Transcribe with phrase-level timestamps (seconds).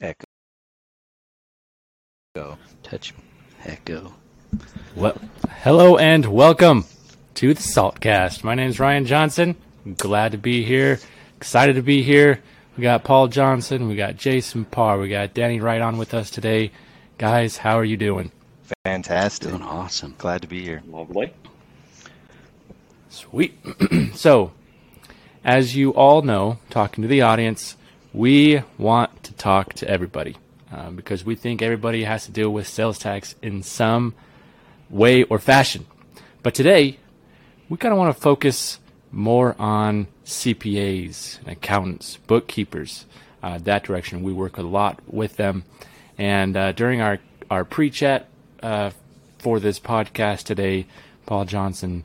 [0.00, 0.24] Echo.
[2.36, 3.12] Echo touch
[3.64, 4.14] echo.
[4.94, 5.20] Well,
[5.62, 6.84] hello and welcome
[7.34, 8.44] to the Saltcast.
[8.44, 9.56] My name is Ryan Johnson.
[9.84, 11.00] I'm glad to be here.
[11.36, 12.40] Excited to be here.
[12.76, 13.88] We got Paul Johnson.
[13.88, 15.00] We got Jason Parr.
[15.00, 16.70] We got Danny Wright on with us today.
[17.18, 18.30] Guys, how are you doing?
[18.84, 19.50] Fantastic.
[19.50, 20.14] Doing awesome.
[20.16, 20.80] Glad to be here.
[20.86, 21.32] Lovely.
[23.08, 23.58] Sweet.
[24.14, 24.52] so,
[25.44, 27.74] as you all know, talking to the audience,
[28.12, 30.36] we want to talk to everybody
[30.72, 34.14] uh, because we think everybody has to deal with sales tax in some
[34.90, 35.86] way or fashion.
[36.42, 36.98] But today,
[37.68, 38.78] we kind of want to focus
[39.10, 43.06] more on CPAs accountants, bookkeepers,
[43.42, 44.22] uh, that direction.
[44.22, 45.64] We work a lot with them.
[46.16, 47.18] And uh, during our,
[47.50, 48.26] our pre chat
[48.62, 48.90] uh,
[49.38, 50.86] for this podcast today,
[51.26, 52.04] Paul Johnson,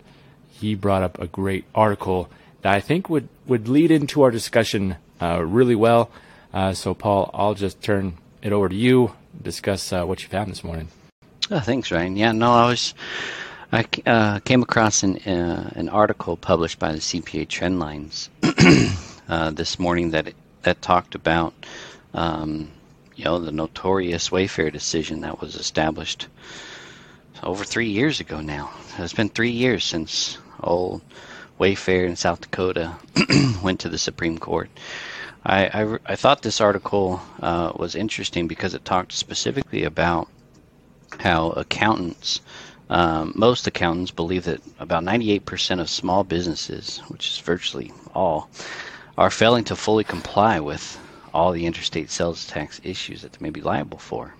[0.51, 2.29] he brought up a great article
[2.61, 4.97] that I think would, would lead into our discussion
[5.45, 6.09] really well.
[6.53, 10.51] Uh, so, Paul, I'll just turn it over to you, discuss uh, what you found
[10.51, 10.89] this morning.
[11.49, 12.15] Oh, thanks, Ryan.
[12.15, 12.93] Yeah, no, I was.
[13.71, 18.29] I uh, came across an uh, an article published by the CPA Trendlines
[19.29, 21.53] uh, this morning that that talked about
[22.13, 22.69] um,
[23.15, 26.27] you know the notorious Wayfair decision that was established
[27.41, 28.71] over three years ago now.
[28.99, 31.01] It's been three years since old
[31.59, 32.95] Wayfair in South Dakota
[33.63, 34.69] went to the Supreme Court.
[35.45, 40.29] I, I, I thought this article uh, was interesting because it talked specifically about
[41.19, 42.39] how accountants,
[42.89, 48.49] um, most accountants believe that about 98% of small businesses, which is virtually all,
[49.17, 50.97] are failing to fully comply with
[51.33, 54.33] all the interstate sales tax issues that they may be liable for.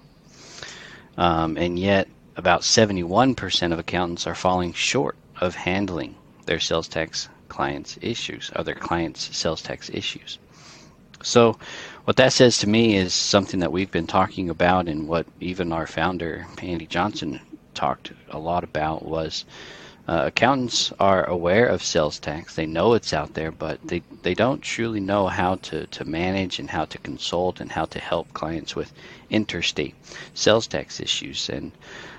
[1.17, 6.15] Um, and yet, about 71% of accountants are falling short of handling
[6.45, 10.39] their sales tax clients' issues, other clients' sales tax issues.
[11.23, 11.57] So,
[12.03, 15.71] what that says to me is something that we've been talking about, and what even
[15.71, 17.39] our founder, Andy Johnson,
[17.73, 19.45] talked a lot about was
[20.05, 22.55] uh, accountants are aware of sales tax.
[22.55, 26.59] They know it's out there, but they, they don't truly know how to, to manage
[26.59, 28.91] and how to consult and how to help clients with
[29.29, 29.95] interstate
[30.33, 31.47] sales tax issues.
[31.49, 31.71] And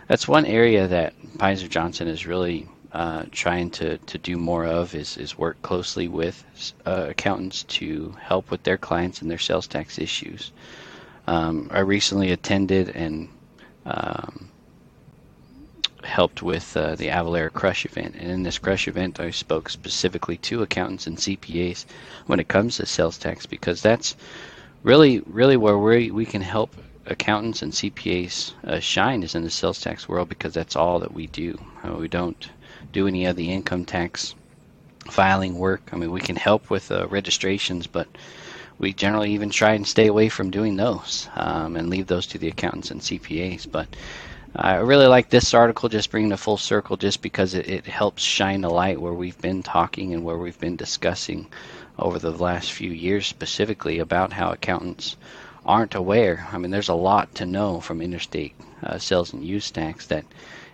[0.09, 4.94] that's one area that Peisner Johnson is really uh, trying to, to do more of
[4.94, 6.44] is, is work closely with
[6.87, 10.53] uh, accountants to help with their clients and their sales tax issues.
[11.27, 13.28] Um, I recently attended and
[13.84, 14.49] um,
[16.05, 18.15] helped with uh, the Avalara Crush event.
[18.15, 21.87] And in this Crush event, I spoke specifically to accountants and CPAs
[22.26, 24.15] when it comes to sales tax because that's
[24.84, 26.76] really, really where we, we can help
[27.06, 31.12] accountants and CPAs uh, shine is in the sales tax world because that's all that
[31.12, 31.59] we do.
[31.82, 32.50] Uh, we don't
[32.94, 34.34] do any of the income tax
[35.10, 35.82] filing work.
[35.93, 38.09] I mean, we can help with uh, registrations, but
[38.78, 42.38] we generally even try and stay away from doing those um, and leave those to
[42.38, 43.71] the accountants and CPAs.
[43.71, 43.88] But
[44.56, 48.22] I really like this article just bringing a full circle just because it, it helps
[48.22, 51.49] shine a light where we've been talking and where we've been discussing
[51.99, 55.16] over the last few years specifically about how accountants
[55.66, 56.47] aren't aware.
[56.53, 60.25] I mean, there's a lot to know from interstate uh, sales and use tax that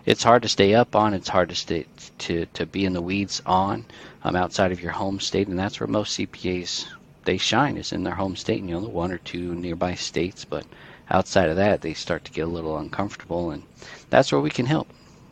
[0.05, 1.13] it's hard to stay up on.
[1.13, 1.85] It's hard to stay
[2.19, 3.85] to to be in the weeds on
[4.23, 6.87] um, outside of your home state, and that's where most CPAs
[7.25, 8.59] they shine is in their home state.
[8.59, 10.65] And you know, the one or two nearby states, but
[11.09, 13.63] outside of that, they start to get a little uncomfortable, and
[14.09, 14.87] that's where we can help,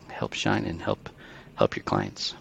[0.08, 1.08] help shine and help
[1.56, 2.34] help your clients.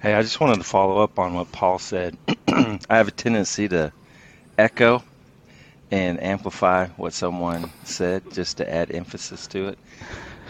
[0.00, 2.16] Hey, I just wanted to follow up on what Paul said.
[2.48, 3.92] I have a tendency to
[4.56, 5.02] echo
[5.90, 9.78] and amplify what someone said just to add emphasis to it.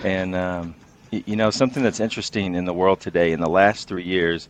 [0.04, 0.74] And, um,
[1.10, 4.48] you know, something that's interesting in the world today, in the last three years,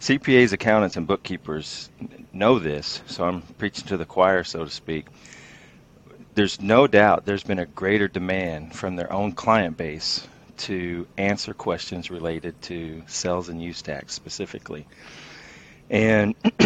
[0.00, 1.90] CPAs, accountants, and bookkeepers
[2.32, 5.06] know this, so I'm preaching to the choir, so to speak
[6.36, 11.54] there's no doubt there's been a greater demand from their own client base to answer
[11.54, 14.86] questions related to sales and use tax specifically.
[15.88, 16.34] And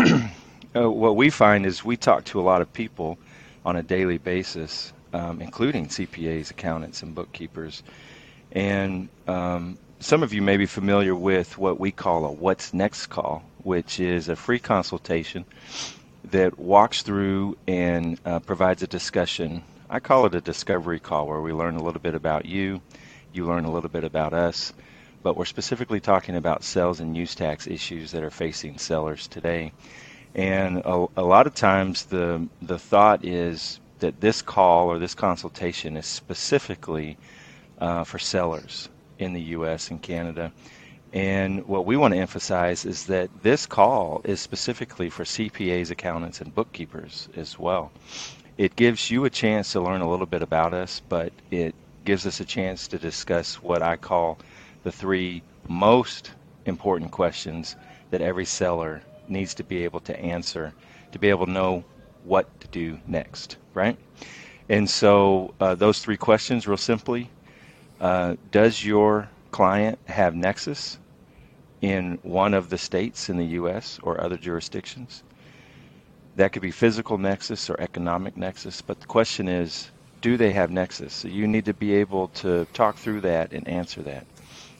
[0.74, 3.16] uh, what we find is we talk to a lot of people
[3.64, 7.84] on a daily basis, um, including CPAs, accountants, and bookkeepers.
[8.52, 13.06] And um, some of you may be familiar with what we call a What's Next
[13.06, 15.44] call, which is a free consultation
[16.24, 19.62] that walks through and uh, provides a discussion.
[19.88, 22.80] I call it a discovery call where we learn a little bit about you,
[23.32, 24.72] you learn a little bit about us,
[25.22, 29.72] but we're specifically talking about sales and use tax issues that are facing sellers today.
[30.34, 35.14] And a, a lot of times the the thought is that this call or this
[35.14, 37.18] consultation is specifically
[37.80, 38.88] uh, for sellers
[39.18, 39.90] in the U.S.
[39.90, 40.52] and Canada.
[41.12, 46.40] And what we want to emphasize is that this call is specifically for CPAs, accountants,
[46.40, 47.90] and bookkeepers as well.
[48.58, 51.74] it gives you a chance to learn a little bit about us, but it
[52.04, 54.38] gives us a chance to discuss what I call
[54.82, 56.32] the three most
[56.66, 57.76] important questions
[58.10, 60.74] that every seller needs to be able to answer
[61.12, 61.84] to be able to know
[62.24, 63.96] what to do next, right?
[64.68, 67.30] And so uh, those three questions, real simply,
[68.00, 70.98] uh, does your client have Nexus
[71.80, 73.98] in one of the states in the U.S.
[74.02, 75.22] or other jurisdictions?
[76.36, 80.70] That could be physical Nexus or economic Nexus, but the question is, do they have
[80.70, 81.12] Nexus?
[81.12, 84.26] So you need to be able to talk through that and answer that.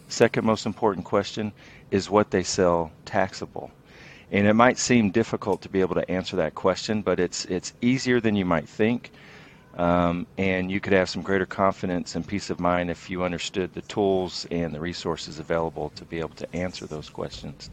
[0.08, 1.52] Second most important question
[1.90, 3.70] is what they sell taxable.
[4.32, 7.72] And it might seem difficult to be able to answer that question, but it's it's
[7.80, 9.10] easier than you might think.
[9.76, 13.72] Um, and you could have some greater confidence and peace of mind if you understood
[13.72, 17.70] the tools and the resources available to be able to answer those questions.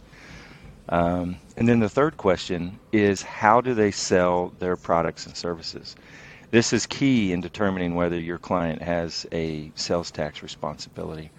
[0.89, 5.95] Um, and then the third question is how do they sell their products and services?
[6.51, 11.31] This is key in determining whether your client has a sales tax responsibility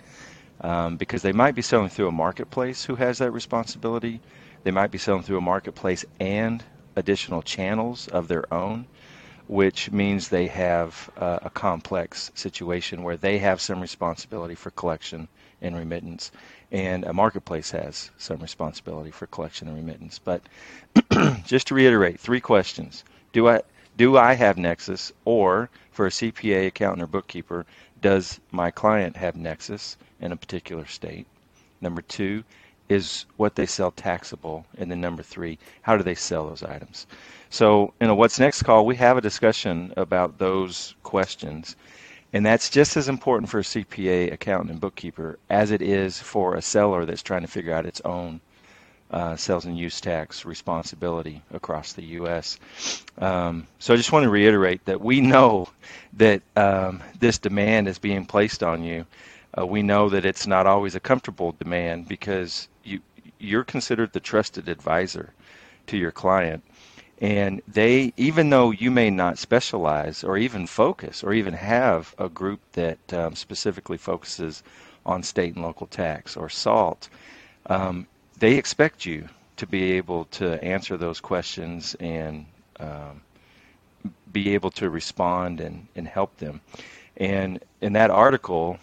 [0.61, 4.21] um, because they might be selling through a marketplace who has that responsibility.
[4.65, 6.63] They might be selling through a marketplace and
[6.97, 8.87] additional channels of their own,
[9.49, 15.27] which means they have uh, a complex situation where they have some responsibility for collection
[15.61, 16.31] and remittance,
[16.71, 20.21] and a marketplace has some responsibility for collection and remittance.
[20.21, 20.43] But
[21.45, 23.03] just to reiterate, three questions:
[23.33, 23.63] Do I
[23.97, 27.67] do I have Nexus, or for a CPA, accountant, or bookkeeper,
[28.01, 29.97] does my client have Nexus?
[30.21, 31.27] in a particular state.
[31.81, 32.45] Number two
[32.89, 34.65] is what they sell taxable.
[34.79, 37.07] And then number three, how do they sell those items?
[37.51, 41.77] So in a What's Next call, we have a discussion about those questions.
[42.33, 46.55] And that's just as important for a CPA, accountant, and bookkeeper as it is for
[46.55, 48.41] a seller that's trying to figure out its own
[49.11, 52.59] uh, sales and use tax responsibility across the U.S.
[53.17, 55.71] Um, so I just want to reiterate that we know
[56.15, 59.07] that um, this demand is being placed on you
[59.59, 62.69] uh, we know that it's not always a comfortable demand because
[63.39, 65.33] you're considered the trusted advisor
[65.87, 66.63] to your client.
[67.21, 72.29] And they even though you may not specialize or even focus or even have a
[72.29, 74.63] group that um, specifically focuses
[75.05, 77.09] on state and local tax or salt
[77.67, 78.07] um,
[78.39, 82.47] they expect you to be able to answer those questions and
[82.79, 83.21] um,
[84.33, 86.61] be able to respond and, and help them.
[87.17, 88.79] And in that article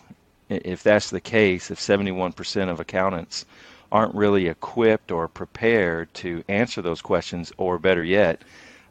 [0.50, 3.46] if that's the case, if 71% of accountants
[3.96, 8.42] aren't really equipped or prepared to answer those questions, or better yet,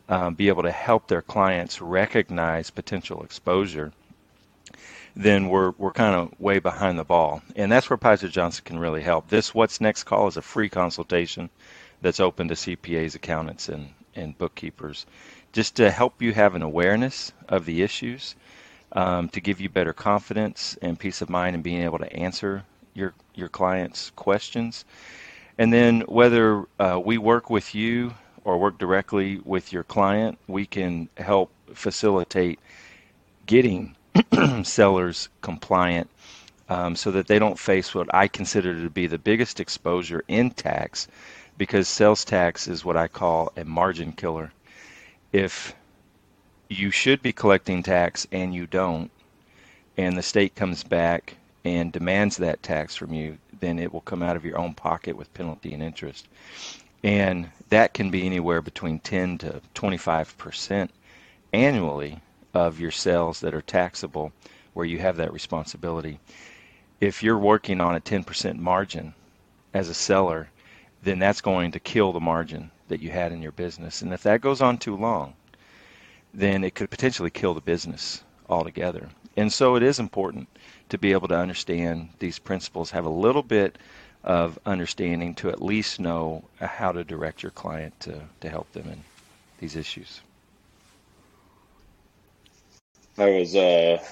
[0.09, 3.93] um, be able to help their clients recognize potential exposure,
[5.15, 7.43] then we're, we're kind of way behind the ball.
[7.55, 9.29] And that's where Peisner Johnson can really help.
[9.29, 11.51] This What's Next call is a free consultation
[12.01, 15.05] that's open to CPAs, accountants, and, and bookkeepers
[15.53, 18.37] just to help you have an awareness of the issues
[18.93, 22.65] um, to give you better confidence and peace of mind in being able to answer
[22.95, 24.85] your your clients' questions.
[25.59, 28.15] And then whether uh, we work with you
[28.45, 32.59] or work directly with your client, we can help facilitate
[33.47, 33.95] getting
[34.63, 36.09] sellers compliant
[36.69, 40.51] um, so that they don't face what I consider to be the biggest exposure in
[40.51, 41.09] tax
[41.57, 44.53] because sales tax is what I call a margin killer.
[45.33, 45.75] If
[46.69, 49.11] you should be collecting tax and you don't,
[49.97, 54.23] and the state comes back and demands that tax from you, then it will come
[54.23, 56.29] out of your own pocket with penalty and interest.
[57.03, 60.91] And that can be anywhere between 10 to 25 percent
[61.53, 62.21] annually
[62.53, 64.33] of your sales that are taxable
[64.75, 66.19] where you have that responsibility.
[67.01, 69.15] If you're working on a 10% margin
[69.73, 70.49] as a seller,
[71.03, 74.03] then that's going to kill the margin that you had in your business.
[74.03, 75.35] And if that goes on too long,
[76.33, 79.09] then it could potentially kill the business altogether.
[79.37, 80.49] And so it is important
[80.89, 83.79] to be able to understand these principles, have a little bit
[84.23, 88.89] of understanding to at least know how to direct your client to, to help them
[88.89, 89.05] in
[89.59, 90.21] these issues.
[93.19, 94.03] I was uh,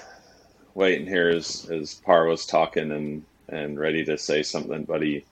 [0.75, 5.25] waiting here as, as Parr was talking and, and ready to say something, but he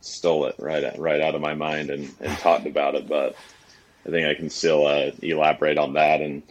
[0.00, 3.08] stole it right right out of my mind and, and talked about it.
[3.08, 3.36] But
[4.06, 6.42] I think I can still uh, elaborate on that and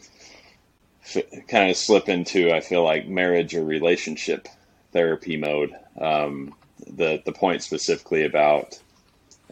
[1.47, 4.47] kind of slip into I feel like marriage or relationship
[4.91, 5.71] therapy mode.
[5.99, 6.55] Um,
[6.87, 8.79] the the point specifically about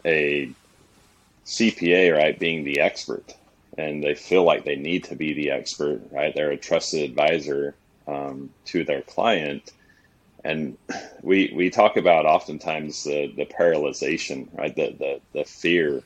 [0.04, 0.54] a
[1.44, 3.34] CPA right being the expert,
[3.76, 6.34] and they feel like they need to be the expert, right?
[6.34, 7.74] They're a trusted advisor
[8.06, 9.72] um, to their client,
[10.44, 10.78] and
[11.22, 14.74] we we talk about oftentimes the the paralyzation, right?
[14.74, 16.02] The the the fear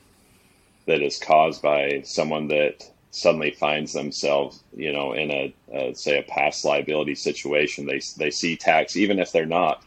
[0.87, 6.23] that is caused by someone that suddenly finds themselves, you know, in a, say a
[6.23, 7.85] past liability situation.
[7.85, 9.83] They they see tax even if they're not,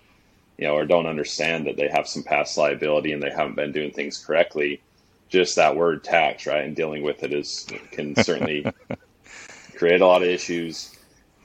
[0.58, 3.72] you know, or don't understand that they have some past liability and they haven't been
[3.72, 4.82] doing things correctly.
[5.30, 8.70] Just that word tax, right, and dealing with it is can certainly
[9.76, 10.96] create a lot of issues,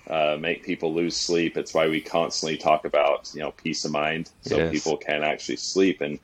[0.10, 1.58] uh, make people lose sleep.
[1.58, 4.62] It's why we constantly talk about you know peace of mind, so Yes.
[4.62, 6.20] people can actually sleep, and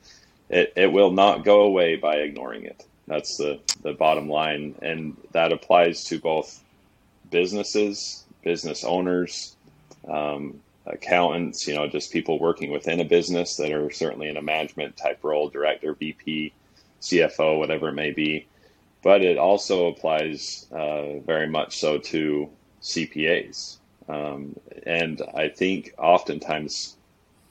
[0.50, 2.82] it, it will not go away by ignoring it.
[3.06, 6.62] That's the the bottom line, and that applies to both
[7.30, 9.56] businesses, business owners,
[10.08, 11.66] um, accountants.
[11.66, 15.22] You know, just people working within a business that are certainly in a management type
[15.22, 16.52] role, director, VP,
[17.00, 18.46] CFO, whatever it may be
[19.02, 22.48] but it also applies uh, very much so to
[22.80, 23.76] CPAs.
[24.08, 24.56] Um,
[24.86, 26.96] and I think oftentimes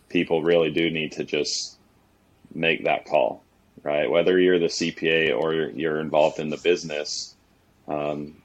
[0.10, 1.78] people really do need to just
[2.54, 3.44] make that call,
[3.84, 4.10] right?
[4.10, 7.36] Whether you're the CPA or you're, involved in the business,
[7.88, 8.36] um,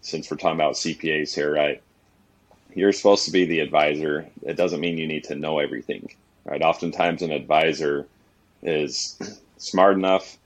[0.00, 1.82] since we're talking about CPAs here, right?
[2.74, 4.26] You're supposed to be the advisor.
[4.42, 6.10] It doesn't mean you need to know everything,
[6.44, 6.62] right?
[6.62, 8.06] Oftentimes, an advisor
[8.62, 9.18] is
[9.58, 10.38] smart enough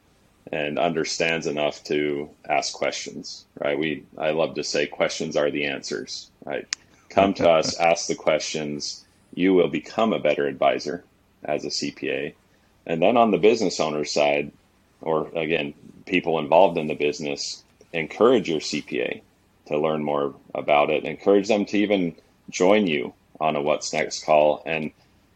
[0.53, 3.79] and understands enough to ask questions, right?
[3.79, 6.67] We I love to say questions are the answers, right?
[7.11, 9.05] Come to us, ask the questions.
[9.35, 11.05] You will become a better advisor
[11.45, 12.35] as a CPA.
[12.87, 14.53] And then on the business owner side,
[15.01, 15.75] or again,
[16.07, 19.23] people involved in the business, encourage your CPA
[19.67, 21.05] to learn more about it.
[21.05, 22.15] Encourage them to even
[22.51, 24.91] join you on a what's next call and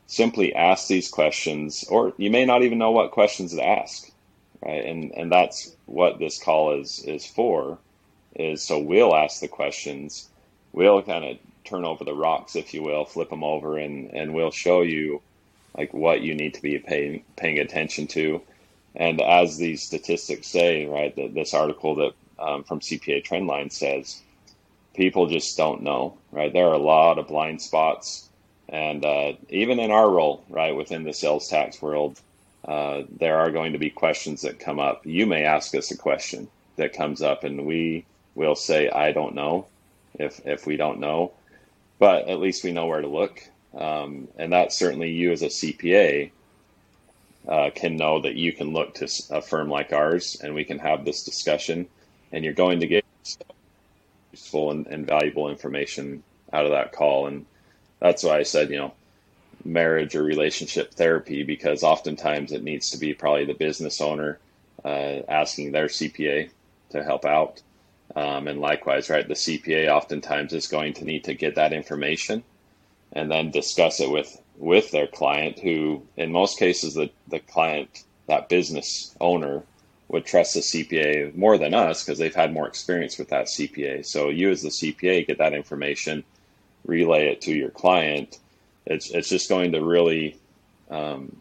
[0.07, 4.11] simply ask these questions, or you may not even know what questions to ask
[4.65, 4.85] right?
[4.85, 7.79] And and that's what this call is is for.
[8.35, 10.29] Is so we'll ask the questions,
[10.73, 14.35] we'll kind of turn over the rocks, if you will, flip them over, and and
[14.35, 15.23] we'll show you
[15.76, 18.43] like what you need to be paying paying attention to.
[18.95, 24.21] And as these statistics say, right, that this article that um, from CPA Trendline says,
[24.95, 26.52] people just don't know, right?
[26.52, 28.28] There are a lot of blind spots,
[28.69, 32.21] and uh, even in our role, right, within the sales tax world,
[32.66, 35.04] uh, there are going to be questions that come up.
[35.04, 39.35] You may ask us a question that comes up, and we will say, "I don't
[39.35, 39.66] know,"
[40.14, 41.33] if if we don't know,
[41.99, 43.43] but at least we know where to look.
[43.76, 46.31] Um, and that certainly you as a CPA
[47.49, 50.78] uh, can know that you can look to a firm like ours, and we can
[50.78, 51.87] have this discussion,
[52.33, 53.04] and you're going to get
[54.33, 57.26] useful and, and valuable information out of that call.
[57.26, 57.47] And
[58.00, 58.93] that's why I said, you know,
[59.64, 64.38] marriage or relationship therapy because oftentimes it needs to be probably the business owner
[64.85, 66.50] uh, asking their CPA
[66.90, 67.62] to help out.
[68.14, 72.45] Um, and likewise, right, the CPA oftentimes is going to need to get that information
[73.14, 78.04] and then discuss it with with their client, who in most cases the the client,
[78.26, 79.62] that business owner,
[80.09, 84.04] would trust the CPA more than us because they've had more experience with that CPA.
[84.04, 86.25] So you as the CPA get that information,
[86.85, 88.38] relay it to your client.
[88.87, 90.37] It's it's just going to really
[90.90, 91.35] um,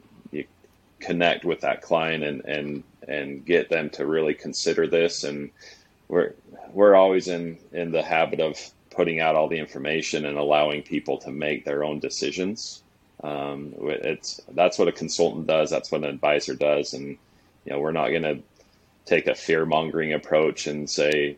[1.00, 5.24] connect with that client and and and get them to really consider this.
[5.24, 5.52] And
[6.08, 6.34] we're
[6.72, 8.58] we're always in in the habit of
[8.94, 12.84] putting out all the information and allowing people to make their own decisions.
[13.24, 15.70] Um, it's that's what a consultant does.
[15.70, 16.94] That's what an advisor does.
[16.94, 17.18] And
[17.66, 18.40] you know, we're not going to
[19.06, 21.38] take a fear mongering approach and say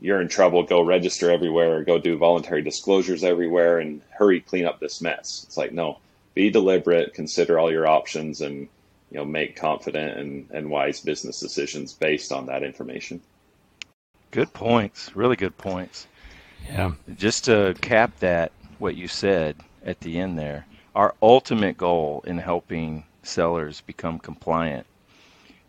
[0.00, 0.62] you're in trouble.
[0.62, 1.84] Go register everywhere.
[1.84, 5.44] Go do voluntary disclosures everywhere, and hurry clean up this mess.
[5.46, 5.98] It's like no,
[6.34, 7.14] be deliberate.
[7.14, 8.68] Consider all your options, and
[9.10, 13.20] you know, make confident and, and wise business decisions based on that information.
[14.32, 15.14] Good points.
[15.14, 16.08] Really good points.
[16.68, 16.92] Yeah.
[17.16, 22.38] Just to cap that, what you said at the end there, our ultimate goal in
[22.38, 24.86] helping sellers become compliant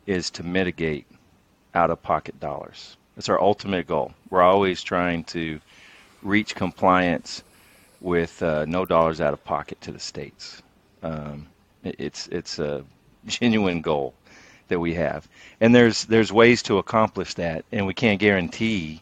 [0.05, 1.05] is to mitigate
[1.73, 2.97] out of pocket dollars.
[3.15, 4.13] That's our ultimate goal.
[4.29, 5.59] We're always trying to
[6.21, 7.43] reach compliance
[8.01, 10.61] with uh, no dollars out of pocket to the states.
[11.01, 11.47] Um,
[11.83, 12.83] it's it's a
[13.25, 14.13] genuine goal
[14.67, 15.27] that we have,
[15.61, 19.01] and there's there's ways to accomplish that, and we can't guarantee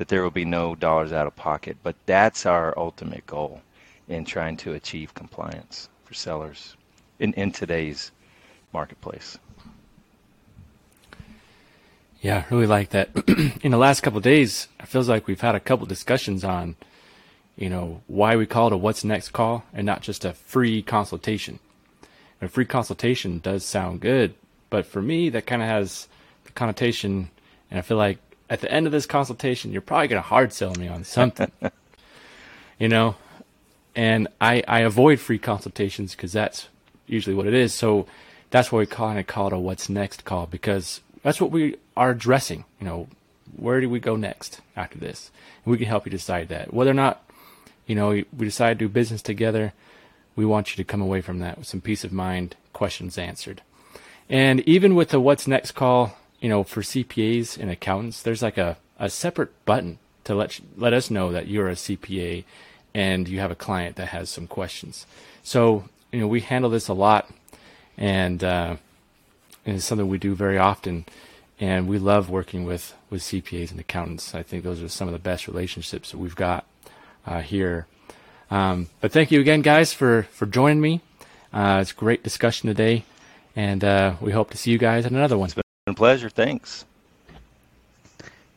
[0.00, 3.60] that there will be no dollars out of pocket, but that's our ultimate goal
[4.08, 6.74] in trying to achieve compliance for sellers
[7.18, 8.10] in, in today's
[8.72, 9.36] marketplace.
[12.22, 13.10] Yeah, I really like that.
[13.62, 16.76] in the last couple days, it feels like we've had a couple discussions on,
[17.58, 20.80] you know, why we call it a what's next call and not just a free
[20.80, 21.58] consultation.
[22.40, 24.32] And A free consultation does sound good,
[24.70, 26.08] but for me, that kind of has
[26.44, 27.28] the connotation,
[27.70, 28.16] and I feel like
[28.50, 31.52] at the end of this consultation, you're probably going to hard sell me on something,
[32.78, 33.14] you know,
[33.94, 36.68] and I, I avoid free consultations because that's
[37.06, 37.72] usually what it is.
[37.72, 38.06] So
[38.50, 41.76] that's why we kind of call it a what's next call because that's what we
[41.96, 42.64] are addressing.
[42.80, 43.08] You know,
[43.56, 45.30] where do we go next after this?
[45.64, 46.74] And we can help you decide that.
[46.74, 47.22] Whether or not,
[47.86, 49.72] you know, we decide to do business together,
[50.34, 53.62] we want you to come away from that with some peace of mind, questions answered.
[54.28, 58.58] And even with the what's next call, you know, for CPAs and accountants, there's like
[58.58, 62.44] a, a separate button to let let us know that you're a CPA
[62.94, 65.06] and you have a client that has some questions.
[65.42, 67.30] So, you know, we handle this a lot
[67.96, 68.76] and, uh,
[69.64, 71.06] and it's something we do very often
[71.60, 74.34] and we love working with, with CPAs and accountants.
[74.34, 76.64] I think those are some of the best relationships that we've got
[77.26, 77.86] uh, here.
[78.50, 81.00] Um, but thank you again, guys, for, for joining me.
[81.52, 83.04] Uh, it's a great discussion today,
[83.54, 85.50] and uh, we hope to see you guys in another one.
[86.00, 86.30] Pleasure.
[86.30, 86.86] Thanks.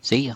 [0.01, 0.35] See ya.